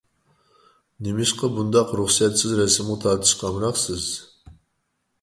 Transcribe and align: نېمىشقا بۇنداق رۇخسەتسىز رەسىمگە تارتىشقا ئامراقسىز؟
نېمىشقا 1.07 1.51
بۇنداق 1.59 1.95
رۇخسەتسىز 2.01 2.57
رەسىمگە 2.63 2.99
تارتىشقا 3.07 3.51
ئامراقسىز؟ 3.55 4.13